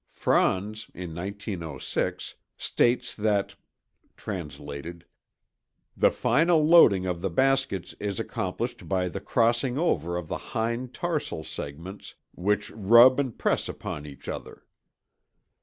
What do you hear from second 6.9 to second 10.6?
of the baskets is accomplished by the crossing over of the